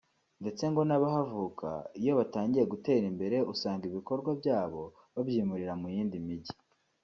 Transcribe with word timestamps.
ndetse 0.41 0.63
ngo 0.71 0.81
n’abahavuka 0.85 1.69
iyo 1.99 2.11
batangiye 2.19 2.63
gutera 2.73 3.05
imbere 3.11 3.37
usanga 3.53 3.83
ibikorwa 3.89 4.29
byabo 4.41 4.81
babyimurira 5.13 5.73
mu 5.81 5.87
yindi 5.95 6.17
mijyi 6.27 6.55